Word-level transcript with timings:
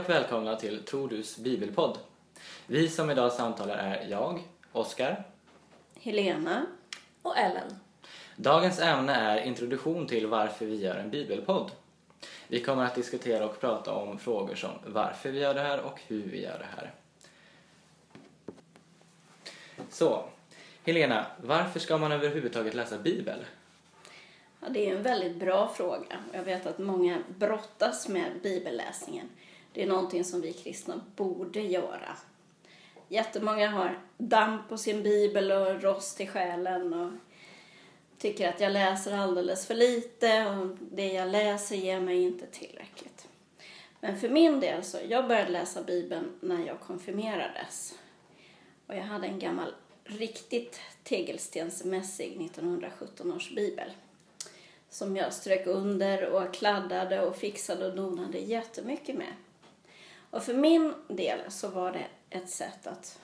Och 0.00 0.10
välkomna 0.10 0.56
till 0.56 0.82
Tordus 0.84 1.38
bibelpodd. 1.38 1.98
Vi 2.66 2.88
som 2.88 3.10
idag 3.10 3.32
samtalar 3.32 3.76
är 3.76 4.06
jag, 4.10 4.42
Oskar. 4.72 5.24
Helena. 6.00 6.66
och 7.22 7.38
Ellen. 7.38 7.78
Dagens 8.36 8.80
ämne 8.80 9.14
är 9.14 9.42
introduktion 9.42 10.06
till 10.06 10.26
varför 10.26 10.66
vi 10.66 10.76
gör 10.76 10.96
en 10.96 11.10
bibelpodd. 11.10 11.70
Vi 12.48 12.60
kommer 12.60 12.84
att 12.84 12.94
diskutera 12.94 13.44
och 13.44 13.60
prata 13.60 13.92
om 13.92 14.18
frågor 14.18 14.54
som 14.54 14.70
varför 14.86 15.30
vi 15.30 15.40
gör 15.40 15.54
det 15.54 15.60
här 15.60 15.80
och 15.80 16.00
hur 16.06 16.22
vi 16.22 16.42
gör 16.42 16.58
det 16.58 16.68
här. 16.76 16.92
Så, 19.90 20.24
Helena, 20.84 21.26
varför 21.36 21.80
ska 21.80 21.98
man 21.98 22.12
överhuvudtaget 22.12 22.74
läsa 22.74 22.98
Bibel? 22.98 23.44
Ja, 24.60 24.68
det 24.68 24.90
är 24.90 24.96
en 24.96 25.02
väldigt 25.02 25.36
bra 25.36 25.68
fråga. 25.68 26.16
Jag 26.32 26.42
vet 26.42 26.66
att 26.66 26.78
många 26.78 27.18
brottas 27.38 28.08
med 28.08 28.32
bibelläsningen. 28.42 29.28
Det 29.72 29.82
är 29.82 29.86
någonting 29.86 30.24
som 30.24 30.40
vi 30.40 30.52
kristna 30.52 31.00
borde 31.16 31.60
göra. 31.60 32.16
Jättemånga 33.08 33.68
har 33.70 33.98
damm 34.18 34.58
på 34.68 34.78
sin 34.78 35.02
bibel 35.02 35.52
och 35.52 35.82
rost 35.82 36.20
i 36.20 36.26
själen 36.26 36.94
och 36.94 37.12
tycker 38.18 38.48
att 38.48 38.60
jag 38.60 38.72
läser 38.72 39.12
alldeles 39.18 39.66
för 39.66 39.74
lite 39.74 40.46
och 40.46 40.76
det 40.80 41.12
jag 41.12 41.28
läser 41.28 41.76
ger 41.76 42.00
mig 42.00 42.22
inte 42.22 42.46
tillräckligt. 42.46 43.28
Men 44.00 44.20
för 44.20 44.28
min 44.28 44.60
del 44.60 44.84
så, 44.84 44.98
jag 45.08 45.28
började 45.28 45.50
läsa 45.50 45.82
bibeln 45.82 46.38
när 46.40 46.66
jag 46.66 46.80
konfirmerades. 46.80 47.94
Och 48.86 48.94
jag 48.94 49.02
hade 49.02 49.26
en 49.26 49.38
gammal 49.38 49.74
riktigt 50.04 50.80
tegelstensmässig 51.02 52.42
1917 52.42 53.32
års 53.32 53.50
bibel 53.54 53.92
som 54.90 55.16
jag 55.16 55.32
strök 55.32 55.66
under 55.66 56.26
och 56.26 56.54
kladdade 56.54 57.26
och 57.26 57.36
fixade 57.36 57.86
och 57.86 57.96
donade 57.96 58.38
jättemycket 58.38 59.16
med. 59.16 59.34
Och 60.30 60.42
för 60.42 60.54
min 60.54 60.94
del 61.08 61.38
så 61.48 61.68
var 61.68 61.92
det 61.92 62.06
ett 62.30 62.50
sätt 62.50 62.86
att 62.86 63.20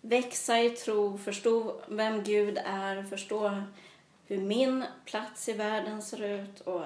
växa 0.00 0.60
i 0.60 0.70
tro, 0.70 1.18
förstå 1.18 1.80
vem 1.88 2.22
Gud 2.22 2.58
är, 2.64 3.02
förstå 3.02 3.62
hur 4.26 4.38
min 4.38 4.84
plats 5.04 5.48
i 5.48 5.52
världen 5.52 6.02
ser 6.02 6.22
ut 6.22 6.60
och 6.60 6.82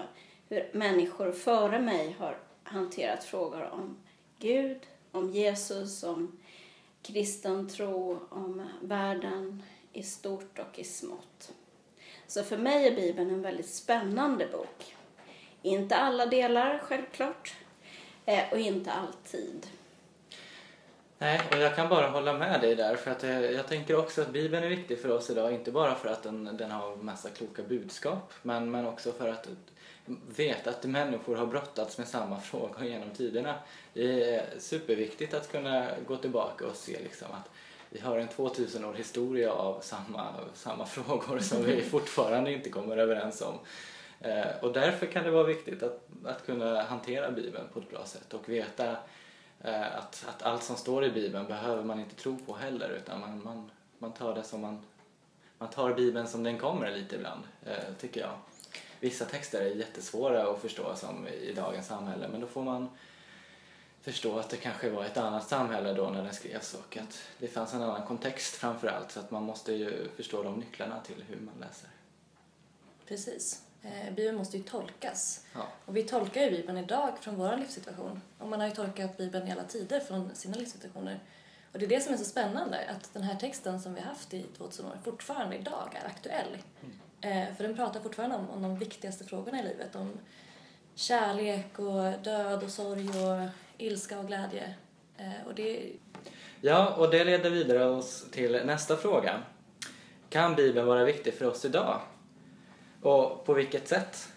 hur 0.48 0.70
människor 0.72 1.32
före 1.32 1.80
mig 1.80 2.16
har 2.18 2.38
hanterat 2.62 3.24
frågor 3.24 3.70
om 3.72 3.96
Gud, 4.38 4.78
om 5.12 5.30
Jesus, 5.30 6.02
om 6.02 6.40
kristen 7.02 7.68
tro, 7.68 8.18
om 8.28 8.68
världen 8.82 9.62
i 9.92 10.02
stort 10.02 10.58
och 10.58 10.78
i 10.78 10.84
smått. 10.84 11.52
Så 12.26 12.42
för 12.42 12.56
mig 12.56 12.86
är 12.88 12.96
Bibeln 12.96 13.30
en 13.30 13.42
väldigt 13.42 13.70
spännande 13.70 14.46
bok. 14.46 14.96
Inte 15.62 15.96
alla 15.96 16.26
delar, 16.26 16.78
självklart, 16.78 17.54
eh, 18.26 18.52
och 18.52 18.58
inte 18.58 18.92
alltid. 18.92 19.66
Nej, 21.18 21.40
och 21.50 21.58
jag 21.58 21.76
kan 21.76 21.88
bara 21.88 22.08
hålla 22.08 22.32
med 22.32 22.60
dig 22.60 22.74
där 22.74 22.96
för 22.96 23.10
att 23.10 23.24
eh, 23.24 23.40
jag 23.40 23.66
tänker 23.66 23.96
också 23.96 24.22
att 24.22 24.32
Bibeln 24.32 24.64
är 24.64 24.68
viktig 24.68 25.00
för 25.00 25.08
oss 25.08 25.30
idag, 25.30 25.52
inte 25.52 25.72
bara 25.72 25.94
för 25.94 26.08
att 26.08 26.22
den, 26.22 26.56
den 26.56 26.70
har 26.70 26.96
massa 26.96 27.30
kloka 27.30 27.62
budskap, 27.62 28.32
men, 28.42 28.70
men 28.70 28.86
också 28.86 29.12
för 29.12 29.28
att 29.28 29.48
veta 30.36 30.70
att 30.70 30.84
människor 30.84 31.36
har 31.36 31.46
brottats 31.46 31.98
med 31.98 32.08
samma 32.08 32.40
frågor 32.40 32.84
genom 32.84 33.10
tiderna. 33.10 33.54
Det 33.92 34.34
är 34.34 34.46
superviktigt 34.58 35.34
att 35.34 35.52
kunna 35.52 35.86
gå 36.06 36.16
tillbaka 36.16 36.66
och 36.66 36.76
se 36.76 36.98
liksom 37.02 37.28
att 37.30 37.50
vi 37.90 38.00
har 38.00 38.18
en 38.18 38.28
2000 38.28 38.84
år 38.84 38.94
historia 38.94 39.52
av 39.52 39.80
samma, 39.80 40.26
samma 40.54 40.86
frågor 40.86 41.38
som 41.38 41.64
vi 41.64 41.82
fortfarande 41.90 42.52
inte 42.52 42.70
kommer 42.70 42.96
överens 42.96 43.42
om. 43.42 43.58
Eh, 44.24 44.56
och 44.60 44.72
därför 44.72 45.06
kan 45.06 45.24
det 45.24 45.30
vara 45.30 45.44
viktigt 45.44 45.82
att, 45.82 46.06
att 46.24 46.46
kunna 46.46 46.82
hantera 46.82 47.30
Bibeln 47.30 47.68
på 47.72 47.78
ett 47.78 47.90
bra 47.90 48.06
sätt 48.06 48.34
och 48.34 48.48
veta 48.48 48.96
eh, 49.60 49.96
att, 49.96 50.26
att 50.28 50.42
allt 50.42 50.62
som 50.62 50.76
står 50.76 51.04
i 51.04 51.10
Bibeln 51.10 51.46
behöver 51.46 51.82
man 51.82 52.00
inte 52.00 52.14
tro 52.14 52.38
på 52.46 52.54
heller 52.54 52.88
utan 52.88 53.20
man, 53.20 53.42
man, 53.44 53.70
man 53.98 54.12
tar 54.12 54.34
det 54.34 54.42
som 54.42 54.60
man, 54.60 54.82
man 55.58 55.70
tar 55.70 55.94
Bibeln 55.94 56.28
som 56.28 56.42
den 56.42 56.58
kommer 56.58 56.90
lite 56.90 57.16
ibland, 57.16 57.42
eh, 57.66 57.94
tycker 58.00 58.20
jag. 58.20 58.38
Vissa 59.00 59.24
texter 59.24 59.60
är 59.60 59.74
jättesvåra 59.74 60.50
att 60.50 60.60
förstå 60.60 60.96
som 60.96 61.28
i 61.28 61.52
dagens 61.52 61.86
samhälle 61.86 62.28
men 62.28 62.40
då 62.40 62.46
får 62.46 62.62
man 62.62 62.88
förstå 64.02 64.38
att 64.38 64.50
det 64.50 64.56
kanske 64.56 64.90
var 64.90 65.04
ett 65.04 65.16
annat 65.16 65.48
samhälle 65.48 65.92
då 65.92 66.10
när 66.10 66.22
den 66.22 66.34
skrevs 66.34 66.74
och 66.74 66.96
att 66.96 67.22
det 67.38 67.48
fanns 67.48 67.74
en 67.74 67.82
annan 67.82 68.06
kontext 68.06 68.54
framför 68.54 68.88
allt 68.88 69.10
så 69.10 69.20
att 69.20 69.30
man 69.30 69.42
måste 69.42 69.72
ju 69.72 70.08
förstå 70.16 70.42
de 70.42 70.54
nycklarna 70.54 71.00
till 71.00 71.24
hur 71.28 71.40
man 71.40 71.54
läser. 71.60 71.88
Precis. 73.08 73.64
Eh, 73.84 74.14
Bibeln 74.14 74.36
måste 74.36 74.56
ju 74.56 74.62
tolkas. 74.62 75.44
Ja. 75.54 75.68
Och 75.84 75.96
vi 75.96 76.02
tolkar 76.02 76.40
ju 76.40 76.50
Bibeln 76.50 76.78
idag 76.78 77.12
från 77.20 77.36
vår 77.36 77.56
livssituation. 77.56 78.20
Och 78.38 78.48
man 78.48 78.60
har 78.60 78.68
ju 78.68 78.74
tolkat 78.74 79.16
Bibeln 79.16 79.48
i 79.48 79.52
alla 79.52 79.64
tider 79.64 80.00
från 80.00 80.34
sina 80.34 80.56
livssituationer. 80.56 81.20
Och 81.72 81.78
det 81.78 81.84
är 81.84 81.88
det 81.88 82.00
som 82.00 82.12
är 82.12 82.18
så 82.18 82.24
spännande, 82.24 82.78
att 82.90 83.14
den 83.14 83.22
här 83.22 83.36
texten 83.36 83.80
som 83.80 83.94
vi 83.94 84.00
har 84.00 84.08
haft 84.08 84.34
i 84.34 84.42
2000 84.56 84.86
år 84.86 84.98
fortfarande 85.04 85.56
idag 85.56 85.98
är 86.02 86.06
aktuell. 86.06 86.58
Eh, 87.20 87.54
för 87.56 87.64
den 87.64 87.76
pratar 87.76 88.00
fortfarande 88.00 88.36
om, 88.36 88.50
om 88.50 88.62
de 88.62 88.78
viktigaste 88.78 89.24
frågorna 89.24 89.60
i 89.60 89.62
livet. 89.62 89.94
Om 89.94 90.12
kärlek 90.94 91.78
och 91.78 92.22
död 92.22 92.62
och 92.62 92.70
sorg 92.70 93.08
och 93.08 93.48
ilska 93.78 94.18
och 94.18 94.26
glädje. 94.26 94.74
Eh, 95.16 95.46
och 95.46 95.54
det, 95.54 95.92
Ja, 96.60 96.94
och 96.94 97.10
det 97.10 97.24
leder 97.24 97.50
vidare 97.50 97.84
oss 97.84 98.30
till 98.30 98.52
nästa 98.64 98.96
fråga. 98.96 99.42
Kan 100.28 100.54
Bibeln 100.54 100.86
vara 100.86 101.04
viktig 101.04 101.34
för 101.34 101.44
oss 101.44 101.64
idag? 101.64 102.00
Och 103.04 103.44
på 103.44 103.54
vilket 103.54 103.88
sätt? 103.88 104.28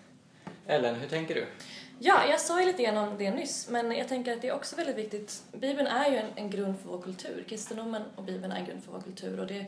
Ellen, 0.65 0.95
hur 0.95 1.07
tänker 1.07 1.35
du? 1.35 1.45
Ja, 1.99 2.25
jag 2.29 2.39
sa 2.39 2.59
ju 2.59 2.65
lite 2.65 2.83
grann 2.83 2.97
om 2.97 3.17
det 3.17 3.31
nyss, 3.31 3.69
men 3.69 3.91
jag 3.91 4.07
tänker 4.07 4.33
att 4.33 4.41
det 4.41 4.47
är 4.47 4.55
också 4.55 4.75
väldigt 4.75 4.97
viktigt. 4.97 5.43
Bibeln 5.51 5.87
är 5.87 6.11
ju 6.11 6.17
en, 6.17 6.29
en 6.35 6.49
grund 6.49 6.79
för 6.79 6.89
vår 6.89 7.01
kultur. 7.01 7.45
Kristendomen 7.47 8.01
och 8.15 8.23
Bibeln 8.23 8.51
är 8.51 8.59
en 8.59 8.65
grund 8.65 8.83
för 8.83 8.91
vår 8.91 9.01
kultur. 9.01 9.39
Och 9.39 9.47
det, 9.47 9.65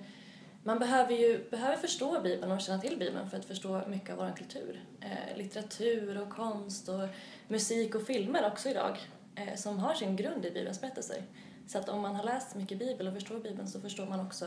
man 0.64 0.80
behöver 0.80 1.14
ju 1.14 1.50
behöver 1.50 1.76
förstå 1.78 2.22
Bibeln 2.22 2.52
och 2.52 2.62
känna 2.62 2.82
till 2.82 2.98
Bibeln 2.98 3.30
för 3.30 3.38
att 3.38 3.46
förstå 3.46 3.82
mycket 3.88 4.10
av 4.10 4.18
vår 4.18 4.34
kultur. 4.38 4.84
Eh, 5.02 5.38
litteratur 5.38 6.22
och 6.22 6.30
konst 6.30 6.90
och 6.90 7.08
musik 7.48 7.96
och 7.96 8.08
filmer 8.08 8.48
också 8.48 8.70
idag, 8.70 8.98
eh, 9.36 9.56
som 9.56 9.80
har 9.80 9.94
sin 9.94 10.16
grund 10.16 10.46
i 10.46 10.52
Bibelns 10.52 10.82
berättelser. 10.82 11.24
Så 11.68 11.78
att 11.78 11.90
om 11.90 12.02
man 12.02 12.16
har 12.16 12.24
läst 12.24 12.56
mycket 12.56 12.80
Bibel 12.80 13.08
och 13.08 13.14
förstår 13.14 13.40
Bibeln 13.40 13.68
så 13.68 13.82
förstår 13.82 14.06
man 14.06 14.20
också 14.20 14.46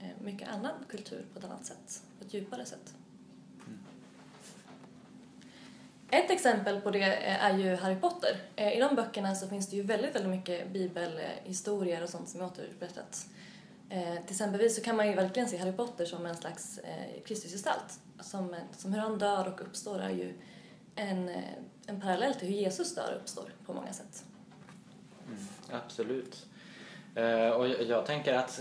eh, 0.00 0.22
mycket 0.24 0.48
annan 0.48 0.74
kultur 0.88 1.24
på 1.32 1.38
ett 1.38 1.44
annat 1.44 1.66
sätt, 1.66 2.02
på 2.18 2.24
ett 2.24 2.34
djupare 2.34 2.64
sätt. 2.64 2.94
Ett 6.12 6.30
exempel 6.30 6.80
på 6.80 6.90
det 6.90 7.02
eh, 7.02 7.44
är 7.44 7.58
ju 7.58 7.76
Harry 7.76 7.96
Potter. 7.96 8.36
Eh, 8.56 8.76
I 8.76 8.80
de 8.80 8.94
böckerna 8.94 9.34
så 9.34 9.48
finns 9.48 9.70
det 9.70 9.76
ju 9.76 9.82
väldigt, 9.82 10.14
väldigt 10.14 10.30
mycket 10.30 10.68
bibelhistorier 10.68 12.02
och 12.02 12.08
sånt 12.08 12.28
som 12.28 12.40
är 12.40 12.44
återberättat. 12.44 13.26
Eh, 13.88 14.14
till 14.14 14.30
exempelvis 14.30 14.76
så 14.76 14.82
kan 14.82 14.96
man 14.96 15.08
ju 15.08 15.14
verkligen 15.14 15.48
se 15.48 15.56
Harry 15.56 15.72
Potter 15.72 16.04
som 16.04 16.26
en 16.26 16.36
slags 16.36 16.80
Kristusgestalt. 17.24 18.00
Som, 18.20 18.56
som 18.76 18.92
hur 18.92 19.00
han 19.00 19.18
dör 19.18 19.48
och 19.48 19.60
uppstår 19.60 19.98
är 19.98 20.10
ju 20.10 20.34
en, 20.94 21.30
en 21.86 22.00
parallell 22.00 22.34
till 22.34 22.48
hur 22.48 22.54
Jesus 22.54 22.94
dör 22.94 23.12
och 23.14 23.20
uppstår 23.20 23.50
på 23.66 23.72
många 23.72 23.92
sätt. 23.92 24.24
Mm, 25.26 25.46
absolut. 25.70 26.46
Och 27.56 27.68
jag, 27.68 28.06
tänker 28.06 28.34
att 28.34 28.60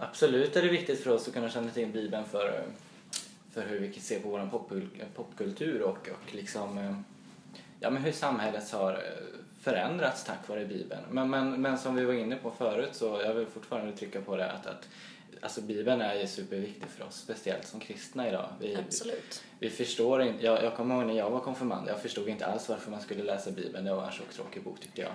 absolut 0.00 0.56
är 0.56 0.62
det 0.62 0.68
viktigt 0.68 1.02
för 1.02 1.10
oss 1.10 1.28
att 1.28 1.34
kunna 1.34 1.50
känna 1.50 1.70
till 1.70 1.88
Bibeln 1.88 2.24
för, 2.24 2.66
för 3.62 3.68
hur 3.68 3.78
vi 3.78 4.00
ser 4.00 4.20
på 4.20 4.28
vår 4.28 4.38
popkul- 4.38 5.04
popkultur 5.14 5.82
och, 5.82 6.08
och 6.08 6.34
liksom, 6.34 6.78
eh, 6.78 6.96
ja, 7.80 7.90
men 7.90 8.02
hur 8.02 8.12
samhället 8.12 8.70
har 8.70 8.92
eh, 8.92 8.98
förändrats 9.60 10.24
tack 10.24 10.48
vare 10.48 10.64
Bibeln. 10.64 11.02
Men, 11.10 11.30
men, 11.30 11.62
men 11.62 11.78
som 11.78 11.96
vi 11.96 12.04
var 12.04 12.14
inne 12.14 12.36
på 12.36 12.50
förut 12.50 12.90
så 12.92 13.20
jag 13.24 13.34
vill 13.34 13.46
fortfarande 13.46 13.96
trycka 13.96 14.20
på 14.20 14.36
det 14.36 14.52
att, 14.52 14.66
att 14.66 14.88
alltså 15.40 15.60
Bibeln 15.60 16.00
är 16.00 16.14
ju 16.14 16.26
superviktig 16.26 16.88
för 16.88 17.04
oss, 17.04 17.14
speciellt 17.14 17.66
som 17.66 17.80
kristna 17.80 18.28
idag. 18.28 18.48
Vi, 18.60 18.76
Absolut. 18.76 19.44
vi 19.58 19.70
förstår 19.70 20.22
inte, 20.22 20.44
jag, 20.44 20.64
jag 20.64 20.74
kommer 20.76 20.94
ihåg 20.94 21.06
när 21.06 21.14
jag 21.14 21.30
var 21.30 21.40
konfirmand, 21.40 21.88
jag 21.88 22.02
förstod 22.02 22.28
inte 22.28 22.46
alls 22.46 22.68
varför 22.68 22.90
man 22.90 23.00
skulle 23.00 23.22
läsa 23.22 23.50
Bibeln, 23.50 23.84
det 23.84 23.94
var 23.94 24.06
en 24.06 24.12
tjock 24.12 24.64
bok 24.64 24.80
tyckte 24.80 25.00
jag. 25.00 25.12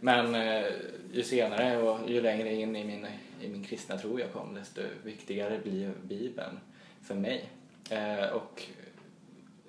Men 0.00 0.34
eh, 0.34 0.66
ju 1.12 1.22
senare 1.22 1.82
och 1.82 2.10
ju 2.10 2.20
längre 2.20 2.54
in 2.54 2.76
i 2.76 2.84
min, 2.84 3.06
i 3.40 3.48
min 3.48 3.64
kristna 3.64 3.98
tro 3.98 4.20
jag 4.20 4.32
kom, 4.32 4.54
desto 4.54 4.80
viktigare 5.04 5.58
blir 5.58 5.92
Bibeln 6.02 6.60
för 7.02 7.14
mig. 7.14 7.48
Eh, 7.90 8.28
och 8.28 8.62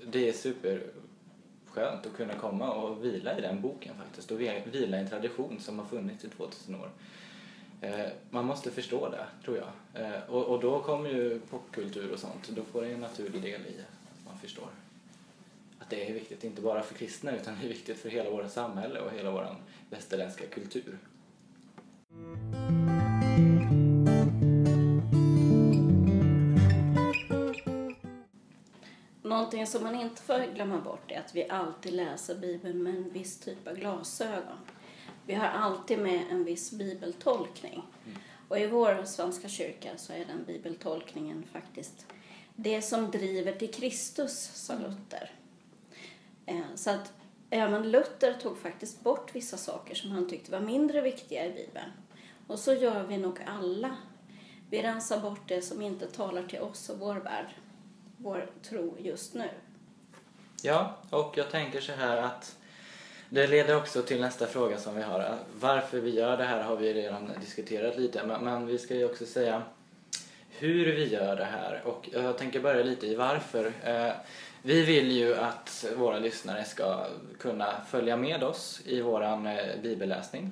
det 0.06 0.30
är 0.30 0.34
superskönt 0.34 2.06
att 2.06 2.16
kunna 2.18 2.34
komma 2.34 2.74
och 2.74 3.06
vila 3.06 3.38
i 3.38 3.42
den 3.42 3.62
boken 3.62 3.96
faktiskt, 3.96 4.32
och 4.32 4.42
vila 4.42 4.98
i 4.98 5.02
en 5.02 5.10
tradition 5.10 5.60
som 5.60 5.80
har 5.80 5.86
funnits 5.86 6.26
i 6.26 6.30
2000 6.30 6.76
år. 6.76 6.90
Eh, 7.82 8.06
man 8.30 8.46
måste 8.46 8.72
förstå 8.72 9.10
det, 9.10 9.26
tror 9.44 9.58
jag. 9.58 10.04
Eh, 10.04 10.30
och, 10.30 10.46
och 10.46 10.62
då 10.62 10.80
kommer 10.80 11.10
ju 11.10 11.40
popkultur 11.40 12.14
och 12.14 12.20
sånt, 12.20 12.50
då 12.50 12.64
får 12.64 12.82
det 12.82 12.92
en 12.92 13.00
naturlig 13.00 13.42
del 13.42 13.62
i 13.62 13.76
att 13.80 14.26
man 14.26 14.40
förstår 14.40 14.68
att 15.80 15.90
det 15.90 16.10
är 16.10 16.14
viktigt, 16.14 16.44
inte 16.44 16.62
bara 16.62 16.84
för 16.84 16.96
kristna 16.96 17.36
utan 17.36 17.56
det 17.60 17.66
är 17.66 17.70
viktigt 17.70 17.98
för 17.98 18.10
hela 18.10 18.30
vårt 18.30 18.52
samhälle 18.52 19.00
och 19.00 19.12
hela 19.12 19.32
vår 19.32 19.56
västerländska 19.90 20.46
kultur. 20.46 20.98
Någonting 29.48 29.68
som 29.68 29.84
man 29.84 29.96
inte 29.96 30.22
får 30.22 30.54
glömma 30.54 30.78
bort 30.80 31.12
är 31.12 31.20
att 31.20 31.36
vi 31.36 31.50
alltid 31.50 31.94
läser 31.94 32.36
Bibeln 32.36 32.84
med 32.84 32.96
en 32.96 33.10
viss 33.10 33.40
typ 33.40 33.68
av 33.68 33.76
glasögon. 33.76 34.58
Vi 35.26 35.34
har 35.34 35.48
alltid 35.48 36.00
med 36.00 36.22
en 36.32 36.44
viss 36.44 36.72
bibeltolkning. 36.72 37.84
Och 38.48 38.60
i 38.60 38.68
vår 38.68 39.06
svenska 39.06 39.48
kyrka 39.48 39.90
så 39.98 40.14
är 40.14 40.26
den 40.26 40.44
bibeltolkningen 40.48 41.44
faktiskt 41.52 42.06
det 42.56 42.82
som 42.82 43.12
driver 43.12 43.52
till 43.52 43.74
Kristus, 43.74 44.52
sa 44.54 44.74
Luther. 44.74 45.32
Eh, 46.46 46.62
Så 46.76 46.90
att 46.90 47.14
även 47.50 47.92
Luther 47.92 48.34
tog 48.34 48.58
faktiskt 48.58 49.04
bort 49.04 49.36
vissa 49.36 49.58
saker 49.58 49.96
som 49.96 50.12
han 50.12 50.30
tyckte 50.30 50.52
var 50.52 50.60
mindre 50.60 51.02
viktiga 51.02 51.46
i 51.46 51.50
Bibeln. 51.50 51.92
Och 52.48 52.60
så 52.60 52.74
gör 52.74 53.04
vi 53.04 53.18
nog 53.18 53.40
alla. 53.46 53.98
Vi 54.70 54.82
rensar 54.82 55.20
bort 55.20 55.48
det 55.48 55.62
som 55.62 55.82
inte 55.82 56.08
talar 56.08 56.44
till 56.44 56.60
oss 56.60 56.90
och 56.90 57.00
vår 57.00 57.16
värld, 57.16 57.56
vår 58.18 58.50
tro 58.70 58.96
just 59.00 59.34
nu. 59.34 59.50
Ja, 60.62 60.96
och 61.10 61.34
jag 61.38 61.52
tänker 61.52 61.82
så 61.82 61.92
här 61.92 62.18
att 62.18 62.58
det 63.30 63.48
leder 63.48 63.76
också 63.76 64.02
till 64.02 64.22
nästa 64.22 64.48
fråga 64.48 64.78
som 64.78 64.96
vi 64.96 65.02
har. 65.02 65.36
Varför 65.60 66.00
vi 66.00 66.10
gör 66.10 66.38
det 66.38 66.44
här 66.44 66.64
har 66.64 66.76
vi 66.76 66.94
redan 66.94 67.32
diskuterat 67.42 67.98
lite, 67.98 68.24
men, 68.24 68.44
men 68.44 68.68
vi 68.68 68.78
ska 68.78 68.96
ju 68.96 69.06
också 69.06 69.26
säga 69.26 69.62
hur 70.50 70.86
vi 70.96 71.08
gör 71.08 71.36
det 71.36 71.46
här. 71.46 71.82
Och 71.86 72.10
jag 72.14 72.38
tänker 72.38 72.60
börja 72.60 72.84
lite 72.84 73.08
i 73.08 73.16
varför. 73.16 73.74
Eh, 73.84 74.12
vi 74.62 74.82
vill 74.82 75.12
ju 75.12 75.36
att 75.36 75.86
våra 75.98 76.20
lyssnare 76.20 76.64
ska 76.64 77.06
kunna 77.40 77.82
följa 77.90 78.18
med 78.18 78.44
oss 78.44 78.82
i 78.86 79.02
våran 79.02 79.48
eh, 79.48 79.82
bibelläsning. 79.84 80.52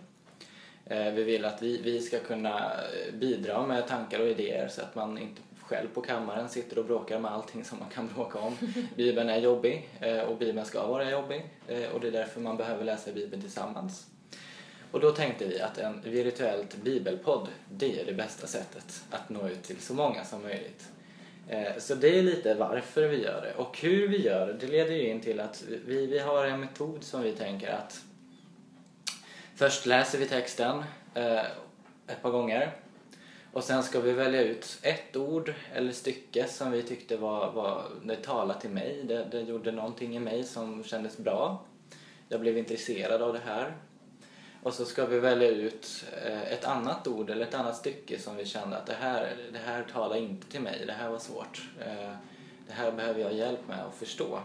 Eh, 0.85 1.11
vi 1.11 1.23
vill 1.23 1.45
att 1.45 1.61
vi, 1.61 1.81
vi 1.81 2.01
ska 2.01 2.19
kunna 2.19 2.71
bidra 3.13 3.67
med 3.67 3.87
tankar 3.87 4.19
och 4.19 4.27
idéer 4.27 4.67
så 4.67 4.81
att 4.81 4.95
man 4.95 5.17
inte 5.17 5.41
själv 5.67 5.87
på 5.93 6.01
kammaren 6.01 6.49
sitter 6.49 6.79
och 6.79 6.85
bråkar 6.85 7.19
med 7.19 7.31
allting 7.31 7.63
som 7.65 7.79
man 7.79 7.89
kan 7.89 8.09
bråka 8.15 8.39
om. 8.39 8.57
Bibeln 8.95 9.29
är 9.29 9.37
jobbig 9.37 9.89
eh, 9.99 10.19
och 10.19 10.37
Bibeln 10.37 10.65
ska 10.65 10.87
vara 10.87 11.11
jobbig 11.11 11.45
eh, 11.67 11.89
och 11.89 11.99
det 11.99 12.07
är 12.07 12.11
därför 12.11 12.41
man 12.41 12.57
behöver 12.57 12.85
läsa 12.85 13.11
Bibeln 13.11 13.41
tillsammans. 13.41 14.07
Och 14.91 14.99
då 14.99 15.11
tänkte 15.11 15.45
vi 15.45 15.61
att 15.61 15.77
en 15.77 16.01
virtuellt 16.01 16.75
bibelpodd, 16.75 17.47
det 17.69 18.01
är 18.01 18.05
det 18.05 18.13
bästa 18.13 18.47
sättet 18.47 19.03
att 19.09 19.29
nå 19.29 19.49
ut 19.49 19.63
till 19.63 19.81
så 19.81 19.93
många 19.93 20.23
som 20.23 20.41
möjligt. 20.41 20.87
Eh, 21.47 21.77
Så 21.77 21.95
det 21.95 22.19
är 22.19 22.23
lite 22.23 22.53
varför 22.53 23.07
vi 23.07 23.23
gör 23.23 23.41
det. 23.41 23.53
Och 23.53 23.79
hur 23.79 24.07
vi 24.07 24.21
gör 24.21 24.47
det, 24.47 24.53
det 24.53 24.67
leder 24.67 24.91
ju 24.95 25.09
in 25.09 25.21
till 25.21 25.39
att 25.39 25.63
vi, 25.85 26.05
vi 26.07 26.19
har 26.19 26.45
en 26.45 26.59
metod 26.59 27.03
som 27.03 27.21
vi 27.21 27.31
tänker 27.31 27.71
att 27.73 28.01
Först 29.57 29.85
läser 29.85 30.17
vi 30.17 30.25
texten 30.27 30.83
ett 32.07 32.21
par 32.21 32.31
gånger 32.31 32.71
och 33.55 33.63
sen 33.63 33.83
ska 33.83 33.99
vi 33.99 34.11
välja 34.11 34.41
ut 34.41 34.77
ett 34.81 35.15
ord 35.15 35.53
eller 35.73 35.91
stycke 35.91 36.47
som 36.47 36.71
vi 36.71 36.83
tyckte 36.83 37.17
var, 37.17 37.51
var 37.51 37.85
det 38.03 38.15
talade 38.15 38.61
till 38.61 38.69
mig. 38.69 39.03
Det, 39.03 39.27
det 39.31 39.41
gjorde 39.41 39.71
någonting 39.71 40.15
i 40.15 40.19
mig 40.19 40.43
som 40.43 40.83
kändes 40.83 41.17
bra. 41.17 41.65
Jag 42.29 42.39
blev 42.39 42.57
intresserad 42.57 43.21
av 43.21 43.33
det 43.33 43.41
här. 43.45 43.77
Och 44.63 44.73
så 44.73 44.85
ska 44.85 45.05
vi 45.05 45.19
välja 45.19 45.49
ut 45.49 46.05
eh, 46.25 46.41
ett 46.41 46.65
annat 46.65 47.07
ord 47.07 47.29
eller 47.29 47.45
ett 47.45 47.53
annat 47.53 47.77
stycke 47.77 48.19
som 48.19 48.35
vi 48.35 48.45
kände 48.45 48.77
att 48.77 48.87
det 48.87 48.97
här, 48.99 49.35
det 49.51 49.59
här 49.65 49.83
talar 49.93 50.15
inte 50.15 50.47
till 50.47 50.61
mig, 50.61 50.83
det 50.85 50.93
här 50.93 51.09
var 51.09 51.19
svårt. 51.19 51.69
Eh, 51.79 52.13
det 52.67 52.73
här 52.73 52.91
behöver 52.91 53.21
jag 53.21 53.33
hjälp 53.33 53.67
med 53.67 53.85
att 53.85 53.95
förstå. 53.95 54.39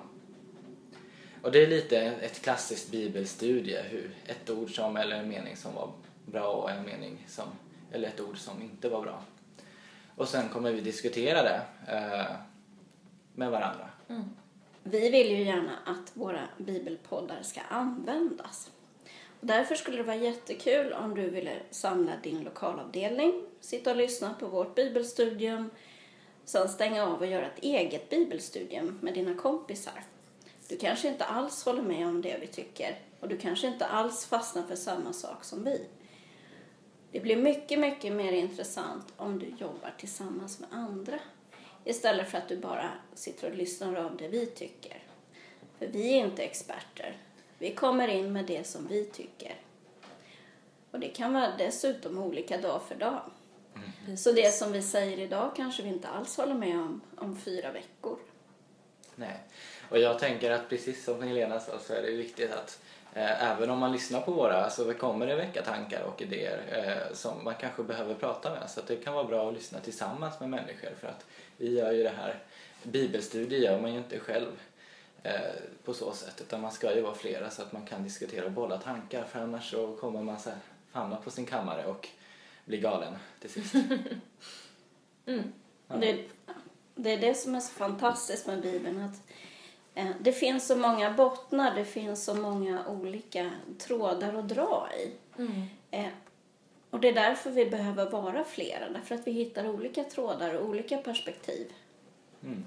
Och 1.42 1.52
det 1.52 1.62
är 1.62 1.66
lite 1.66 1.98
ett 1.98 2.42
klassiskt 2.42 2.90
bibelstudie, 2.90 3.82
hur 3.82 4.10
ett 4.26 4.50
ord 4.50 4.74
som, 4.74 4.96
eller 4.96 5.16
en 5.16 5.28
mening 5.28 5.56
som 5.56 5.74
var 5.74 5.92
bra 6.26 6.52
och 6.52 6.70
en 6.70 6.84
mening 6.84 7.26
som, 7.28 7.48
eller 7.92 8.08
ett 8.08 8.20
ord 8.20 8.38
som 8.38 8.62
inte 8.62 8.88
var 8.88 9.02
bra. 9.02 9.22
Och 10.16 10.28
sen 10.28 10.48
kommer 10.48 10.72
vi 10.72 10.80
diskutera 10.80 11.42
det 11.42 11.60
eh, 11.88 12.36
med 13.34 13.50
varandra. 13.50 13.90
Mm. 14.08 14.24
Vi 14.82 15.10
vill 15.10 15.30
ju 15.30 15.44
gärna 15.44 15.78
att 15.86 16.16
våra 16.16 16.48
bibelpoddar 16.58 17.42
ska 17.42 17.60
användas. 17.60 18.70
Och 19.40 19.46
därför 19.46 19.74
skulle 19.74 19.96
det 19.96 20.02
vara 20.02 20.16
jättekul 20.16 20.92
om 20.92 21.14
du 21.14 21.30
ville 21.30 21.56
samla 21.70 22.12
din 22.22 22.44
lokalavdelning, 22.44 23.42
sitta 23.60 23.90
och 23.90 23.96
lyssna 23.96 24.34
på 24.40 24.46
vårt 24.46 24.74
bibelstudium, 24.74 25.70
sen 26.44 26.68
stänga 26.68 27.06
av 27.06 27.18
och 27.18 27.26
göra 27.26 27.46
ett 27.46 27.62
eget 27.62 28.10
bibelstudium 28.10 28.98
med 29.02 29.14
dina 29.14 29.34
kompisar. 29.34 30.04
Du 30.68 30.76
kanske 30.76 31.08
inte 31.08 31.24
alls 31.24 31.64
håller 31.64 31.82
med 31.82 32.06
om 32.06 32.22
det 32.22 32.38
vi 32.40 32.46
tycker 32.46 32.98
och 33.20 33.28
du 33.28 33.38
kanske 33.38 33.66
inte 33.66 33.86
alls 33.86 34.26
fastnar 34.26 34.62
för 34.62 34.76
samma 34.76 35.12
sak 35.12 35.44
som 35.44 35.64
vi. 35.64 35.86
Det 37.12 37.20
blir 37.20 37.36
mycket, 37.36 37.78
mycket 37.78 38.12
mer 38.12 38.32
intressant 38.32 39.12
om 39.16 39.38
du 39.38 39.46
jobbar 39.46 39.94
tillsammans 39.98 40.60
med 40.60 40.68
andra 40.72 41.18
istället 41.84 42.30
för 42.30 42.38
att 42.38 42.48
du 42.48 42.56
bara 42.56 42.90
sitter 43.14 43.50
och 43.50 43.56
lyssnar 43.56 43.94
av 43.94 44.16
det 44.16 44.28
vi 44.28 44.46
tycker. 44.46 45.02
För 45.78 45.86
vi 45.86 46.12
är 46.12 46.24
inte 46.24 46.42
experter. 46.42 47.16
Vi 47.58 47.74
kommer 47.74 48.08
in 48.08 48.32
med 48.32 48.44
det 48.44 48.66
som 48.66 48.86
vi 48.86 49.04
tycker. 49.04 49.54
Och 50.90 51.00
det 51.00 51.08
kan 51.08 51.32
vara 51.32 51.56
dessutom 51.56 52.18
olika 52.18 52.58
dag 52.58 52.82
för 52.88 52.94
dag. 52.94 53.22
Så 54.18 54.32
det 54.32 54.54
som 54.54 54.72
vi 54.72 54.82
säger 54.82 55.18
idag 55.18 55.52
kanske 55.56 55.82
vi 55.82 55.88
inte 55.88 56.08
alls 56.08 56.36
håller 56.36 56.54
med 56.54 56.78
om 56.78 57.00
om 57.16 57.36
fyra 57.36 57.72
veckor. 57.72 58.18
Nej. 59.14 59.36
Och 59.90 59.98
jag 59.98 60.18
tänker 60.18 60.50
att 60.50 60.68
precis 60.68 61.04
som 61.04 61.22
Helena 61.22 61.60
sa 61.60 61.78
så 61.78 61.92
är 61.92 62.02
det 62.02 62.10
viktigt 62.10 62.52
att 62.52 62.80
även 63.14 63.70
om 63.70 63.78
man 63.78 63.92
lyssnar 63.92 64.20
på 64.20 64.32
våra 64.32 64.70
så 64.70 64.94
kommer 64.94 65.26
det 65.26 65.36
väcka 65.36 65.62
tankar 65.62 66.02
och 66.02 66.22
idéer 66.22 66.62
eh, 66.68 67.14
som 67.14 67.44
man 67.44 67.54
kanske 67.54 67.82
behöver 67.82 68.14
prata 68.14 68.50
med. 68.50 68.70
Så 68.70 68.80
det 68.86 68.96
kan 68.96 69.14
vara 69.14 69.24
bra 69.24 69.48
att 69.48 69.54
lyssna 69.54 69.80
tillsammans 69.80 70.40
med 70.40 70.50
människor 70.50 70.90
för 71.00 71.08
att 71.08 71.26
vi 71.56 71.78
gör 71.78 71.92
ju 71.92 72.02
det 72.02 72.12
här, 72.16 72.42
bibelstudier 72.82 73.60
gör 73.60 73.80
man 73.80 73.92
ju 73.92 73.98
inte 73.98 74.18
själv 74.18 74.50
eh, 75.22 75.40
på 75.84 75.94
så 75.94 76.12
sätt 76.12 76.40
utan 76.40 76.60
man 76.60 76.72
ska 76.72 76.94
ju 76.94 77.00
vara 77.00 77.14
flera 77.14 77.50
så 77.50 77.62
att 77.62 77.72
man 77.72 77.86
kan 77.86 78.02
diskutera 78.02 78.44
och 78.44 78.52
bolla 78.52 78.78
tankar 78.78 79.24
för 79.24 79.40
annars 79.40 79.70
så 79.70 79.96
kommer 79.96 80.22
man 80.22 80.40
så 80.40 80.50
här, 80.50 80.58
hamna 80.92 81.16
på 81.16 81.30
sin 81.30 81.46
kammare 81.46 81.86
och 81.86 82.08
bli 82.64 82.80
galen 82.80 83.14
till 83.40 83.50
sist. 83.50 83.74
Ja. 85.88 85.96
Det, 85.96 86.24
det 86.94 87.10
är 87.10 87.20
det 87.20 87.34
som 87.34 87.54
är 87.54 87.60
så 87.60 87.72
fantastiskt 87.72 88.46
med 88.46 88.62
Bibeln. 88.62 89.00
Att 89.00 89.14
eh, 89.14 89.49
det 90.20 90.32
finns 90.32 90.66
så 90.66 90.76
många 90.76 91.10
bottnar, 91.10 91.74
det 91.74 91.84
finns 91.84 92.24
så 92.24 92.34
många 92.34 92.86
olika 92.86 93.50
trådar 93.78 94.34
att 94.34 94.48
dra 94.48 94.88
i. 94.98 95.12
Eh, 95.90 96.06
och 96.90 97.00
det 97.00 97.08
är 97.08 97.12
därför 97.12 97.50
vi 97.50 97.70
behöver 97.70 98.10
vara 98.10 98.44
flera, 98.44 98.88
därför 98.88 99.14
att 99.14 99.26
vi 99.26 99.30
hittar 99.30 99.68
olika 99.68 100.04
trådar 100.04 100.54
och 100.54 100.68
olika 100.68 100.96
perspektiv. 100.96 101.72
Mm. 102.44 102.64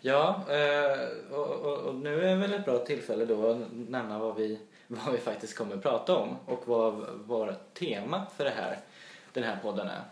Ja, 0.00 0.44
eh, 0.48 0.98
och, 1.36 1.50
och, 1.50 1.78
och 1.78 1.94
nu 1.94 2.24
är 2.24 2.36
väl 2.36 2.52
ett 2.52 2.64
bra 2.64 2.78
tillfälle 2.78 3.24
då 3.24 3.50
att 3.50 3.58
nämna 3.72 4.18
vad 4.18 4.36
vi, 4.36 4.58
vad 4.86 5.12
vi 5.12 5.18
faktiskt 5.18 5.56
kommer 5.56 5.74
att 5.74 5.82
prata 5.82 6.16
om 6.16 6.36
och 6.46 6.68
vad 6.68 7.08
vårt 7.26 7.74
tema 7.74 8.26
för 8.36 8.44
det 8.44 8.50
här, 8.56 8.78
den 9.32 9.44
här 9.44 9.58
podden 9.62 9.88
är. 9.88 10.02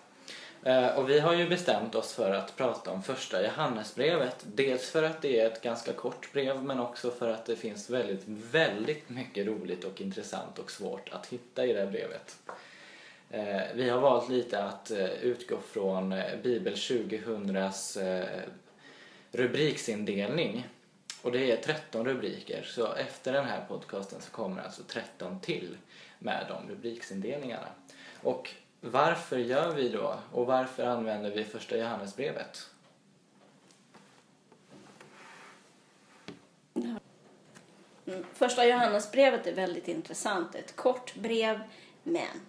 Eh, 0.63 0.99
och 0.99 1.11
vi 1.11 1.21
har 1.21 1.35
ju 1.35 1.49
bestämt 1.49 1.95
oss 1.95 2.13
för 2.13 2.31
att 2.31 2.57
prata 2.57 2.91
om 2.91 3.03
första 3.03 3.43
Johannesbrevet. 3.43 4.37
Dels 4.55 4.91
för 4.91 5.03
att 5.03 5.23
det 5.23 5.41
är 5.41 5.47
ett 5.47 5.63
ganska 5.63 5.93
kort 5.93 6.33
brev 6.33 6.63
men 6.63 6.81
också 6.81 7.11
för 7.11 7.31
att 7.31 7.47
det 7.47 7.57
finns 7.57 7.91
väldigt, 7.91 8.23
väldigt 8.27 9.09
mycket 9.09 9.47
roligt 9.47 9.85
och 9.85 10.01
intressant 10.01 10.59
och 10.59 10.71
svårt 10.71 11.09
att 11.13 11.27
hitta 11.27 11.67
i 11.67 11.73
det 11.73 11.81
här 11.81 11.91
brevet. 11.91 12.39
Eh, 13.31 13.63
vi 13.75 13.89
har 13.89 14.01
valt 14.01 14.29
lite 14.29 14.65
att 14.65 14.91
eh, 14.91 15.11
utgå 15.11 15.59
från 15.73 16.15
Bibel 16.43 16.75
2000s 16.75 17.99
rubriksindelning. 19.33 20.67
Och 21.23 21.33
det 21.33 21.53
är 21.53 21.57
13 21.57 22.07
rubriker, 22.07 22.63
så 22.63 22.93
efter 22.93 23.33
den 23.33 23.45
här 23.45 23.65
podcasten 23.69 24.21
så 24.21 24.31
kommer 24.31 24.63
alltså 24.63 24.83
13 24.83 25.41
till 25.41 25.77
med 26.19 26.47
de 26.49 26.73
rubriksindelningarna. 26.73 27.69
Och 28.23 28.51
varför 28.81 29.39
gör 29.39 29.75
vi 29.75 29.89
då? 29.89 30.19
Och 30.33 30.47
varför 30.47 30.85
använder 30.85 31.31
vi 31.31 31.45
första 31.45 31.77
Johannesbrevet? 31.77 32.71
Mm, 38.07 38.25
första 38.35 38.67
Johannesbrevet 38.67 39.47
är 39.47 39.55
väldigt 39.55 39.89
intressant. 39.89 40.55
Ett 40.55 40.77
kort 40.77 41.15
brev, 41.15 41.61
men 42.03 42.41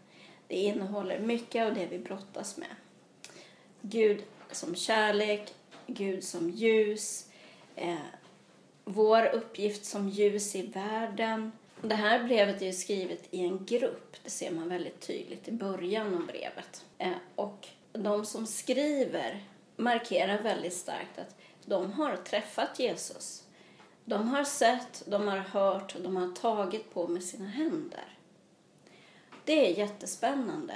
det 0.47 0.55
innehåller 0.55 1.19
mycket 1.19 1.67
av 1.67 1.73
det 1.73 1.85
vi 1.85 1.99
brottas 1.99 2.57
med. 2.57 2.75
Gud 3.81 4.23
som 4.51 4.75
kärlek, 4.75 5.53
Gud 5.87 6.23
som 6.23 6.49
ljus, 6.49 7.29
eh, 7.75 7.95
vår 8.83 9.25
uppgift 9.25 9.85
som 9.85 10.09
ljus 10.09 10.55
i 10.55 10.67
världen. 10.67 11.51
Det 11.83 11.95
här 11.95 12.23
brevet 12.23 12.61
är 12.61 12.65
ju 12.65 12.73
skrivet 12.73 13.23
i 13.31 13.39
en 13.39 13.65
grupp, 13.65 14.15
det 14.23 14.29
ser 14.29 14.51
man 14.51 14.69
väldigt 14.69 14.99
tydligt 14.99 15.47
i 15.47 15.51
början 15.51 16.15
av 16.15 16.25
brevet. 16.25 16.85
Eh, 16.97 17.11
och 17.35 17.67
de 17.93 18.25
som 18.25 18.47
skriver 18.47 19.43
markerar 19.75 20.41
väldigt 20.41 20.73
starkt 20.73 21.19
att 21.19 21.35
de 21.65 21.91
har 21.91 22.15
träffat 22.15 22.79
Jesus. 22.79 23.43
De 24.05 24.27
har 24.27 24.43
sett, 24.43 25.03
de 25.05 25.27
har 25.27 25.37
hört 25.37 25.95
och 25.95 26.01
de 26.01 26.15
har 26.15 26.35
tagit 26.35 26.93
på 26.93 27.07
med 27.07 27.23
sina 27.23 27.49
händer. 27.49 28.17
Det 29.45 29.71
är 29.71 29.77
jättespännande. 29.77 30.75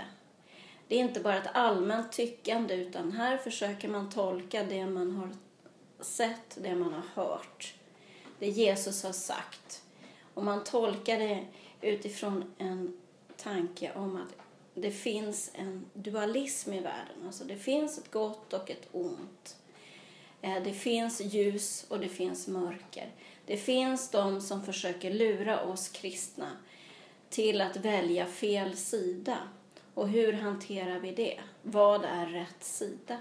Det 0.87 0.95
är 0.95 0.99
inte 0.99 1.19
bara 1.19 1.37
ett 1.37 1.49
allmänt 1.53 2.11
tyckande 2.11 2.73
utan 2.73 3.11
här 3.11 3.37
försöker 3.37 3.87
man 3.87 4.09
tolka 4.09 4.63
det 4.63 4.85
man 4.85 5.11
har 5.11 5.29
sett, 6.03 6.57
det 6.61 6.75
man 6.75 6.93
har 6.93 7.23
hört, 7.23 7.73
det 8.39 8.47
Jesus 8.47 9.03
har 9.03 9.11
sagt. 9.11 9.81
Och 10.35 10.43
man 10.43 10.63
tolkar 10.63 11.19
det 11.19 11.45
utifrån 11.81 12.53
en 12.57 12.97
tanke 13.37 13.91
om 13.95 14.15
att 14.15 14.35
det 14.73 14.91
finns 14.91 15.51
en 15.53 15.85
dualism 15.93 16.73
i 16.73 16.79
världen. 16.79 17.25
Alltså 17.25 17.43
det 17.43 17.55
finns 17.55 17.97
ett 17.97 18.11
gott 18.11 18.53
och 18.53 18.69
ett 18.69 18.87
ont. 18.91 19.57
Eh, 20.41 20.63
det 20.63 20.73
finns 20.73 21.21
ljus 21.21 21.85
och 21.89 21.99
det 21.99 22.09
finns 22.09 22.47
mörker. 22.47 23.11
Det 23.45 23.57
finns 23.57 24.11
de 24.11 24.41
som 24.41 24.63
försöker 24.63 25.13
lura 25.13 25.63
oss 25.63 25.89
kristna 25.89 26.51
till 27.29 27.61
att 27.61 27.77
välja 27.77 28.25
fel 28.25 28.77
sida. 28.77 29.37
Och 29.93 30.09
hur 30.09 30.33
hanterar 30.33 30.99
vi 30.99 31.11
det? 31.11 31.39
Vad 31.61 32.05
är 32.05 32.25
rätt 32.25 32.63
sida? 32.63 33.17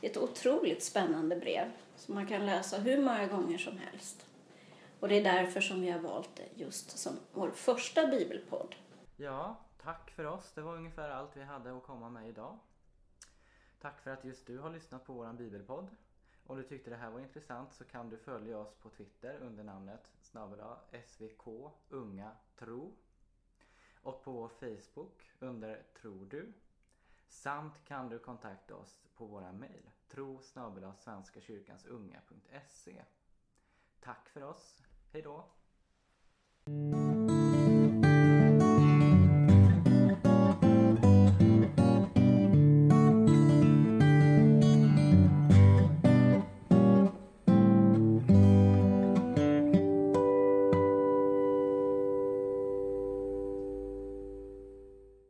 Det 0.00 0.06
är 0.06 0.10
ett 0.10 0.16
otroligt 0.16 0.82
spännande 0.82 1.36
brev 1.36 1.70
som 1.96 2.14
man 2.14 2.26
kan 2.26 2.46
läsa 2.46 2.78
hur 2.78 2.98
många 2.98 3.26
gånger 3.26 3.58
som 3.58 3.78
helst. 3.78 4.26
Och 5.04 5.10
det 5.10 5.18
är 5.18 5.24
därför 5.24 5.60
som 5.60 5.80
vi 5.80 5.90
har 5.90 5.98
valt 5.98 6.36
det 6.36 6.48
just 6.54 6.98
som 6.98 7.18
vår 7.32 7.50
första 7.50 8.06
bibelpodd. 8.06 8.74
Ja, 9.16 9.56
tack 9.82 10.10
för 10.10 10.24
oss. 10.24 10.52
Det 10.54 10.62
var 10.62 10.76
ungefär 10.76 11.10
allt 11.10 11.36
vi 11.36 11.42
hade 11.42 11.76
att 11.76 11.82
komma 11.82 12.10
med 12.10 12.28
idag. 12.28 12.58
Tack 13.80 14.00
för 14.00 14.10
att 14.10 14.24
just 14.24 14.46
du 14.46 14.58
har 14.58 14.70
lyssnat 14.70 15.04
på 15.04 15.12
vår 15.12 15.32
bibelpodd. 15.32 15.88
Om 16.46 16.56
du 16.56 16.62
tyckte 16.62 16.90
det 16.90 16.96
här 16.96 17.10
var 17.10 17.20
intressant 17.20 17.72
så 17.72 17.84
kan 17.84 18.10
du 18.10 18.16
följa 18.16 18.58
oss 18.58 18.74
på 18.74 18.90
Twitter 18.90 19.38
under 19.40 19.64
namnet 19.64 20.12
snabela 20.20 20.78
svk 21.06 21.72
unga 21.88 22.30
tro 22.58 22.92
och 24.02 24.22
på 24.22 24.32
vår 24.32 24.48
Facebook 24.48 25.30
under 25.38 25.82
Tror 26.00 26.26
du. 26.26 26.52
Samt 27.28 27.84
kan 27.84 28.08
du 28.08 28.18
kontakta 28.18 28.74
oss 28.74 29.04
på 29.16 29.26
våra 29.26 29.52
mejl 29.52 29.90
tro 30.08 30.40
svenskakyrkansunga.se 30.98 33.02
Tack 34.00 34.28
för 34.28 34.42
oss. 34.42 34.82
Hej 35.14 35.22
då! 35.22 35.44